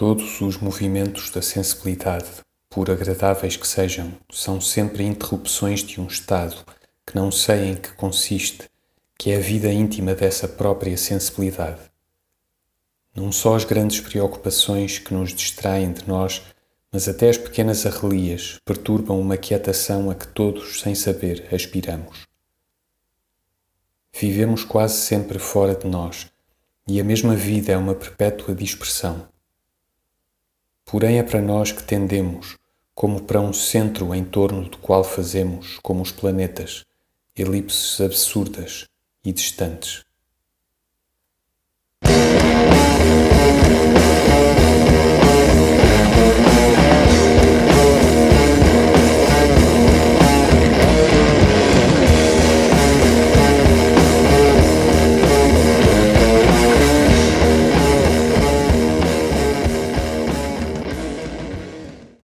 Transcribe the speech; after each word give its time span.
Todos 0.00 0.40
os 0.40 0.56
movimentos 0.56 1.28
da 1.28 1.42
sensibilidade, 1.42 2.24
por 2.70 2.90
agradáveis 2.90 3.54
que 3.54 3.68
sejam, 3.68 4.14
são 4.32 4.58
sempre 4.58 5.04
interrupções 5.04 5.80
de 5.84 6.00
um 6.00 6.06
estado 6.06 6.56
que 7.06 7.14
não 7.14 7.30
sei 7.30 7.66
em 7.66 7.76
que 7.76 7.92
consiste, 7.92 8.66
que 9.18 9.30
é 9.30 9.36
a 9.36 9.40
vida 9.40 9.70
íntima 9.70 10.14
dessa 10.14 10.48
própria 10.48 10.96
sensibilidade. 10.96 11.82
Não 13.14 13.30
só 13.30 13.54
as 13.54 13.64
grandes 13.64 14.00
preocupações 14.00 14.98
que 14.98 15.12
nos 15.12 15.34
distraem 15.34 15.92
de 15.92 16.08
nós, 16.08 16.44
mas 16.90 17.06
até 17.06 17.28
as 17.28 17.36
pequenas 17.36 17.84
arrelias 17.84 18.56
perturbam 18.64 19.20
uma 19.20 19.36
quietação 19.36 20.10
a 20.10 20.14
que 20.14 20.28
todos, 20.28 20.80
sem 20.80 20.94
saber, 20.94 21.46
aspiramos. 21.52 22.26
Vivemos 24.18 24.64
quase 24.64 24.94
sempre 24.94 25.38
fora 25.38 25.74
de 25.74 25.86
nós, 25.86 26.26
e 26.88 26.98
a 26.98 27.04
mesma 27.04 27.36
vida 27.36 27.72
é 27.72 27.76
uma 27.76 27.94
perpétua 27.94 28.54
dispersão. 28.54 29.28
Porém, 30.90 31.18
é 31.18 31.22
para 31.22 31.40
nós 31.40 31.70
que 31.70 31.84
tendemos, 31.84 32.56
como 32.96 33.22
para 33.22 33.40
um 33.40 33.52
centro 33.52 34.12
em 34.12 34.24
torno 34.24 34.68
do 34.68 34.76
qual 34.78 35.04
fazemos, 35.04 35.78
como 35.84 36.02
os 36.02 36.10
planetas, 36.10 36.84
elipses 37.36 38.00
absurdas 38.00 38.86
e 39.24 39.30
distantes. 39.30 40.04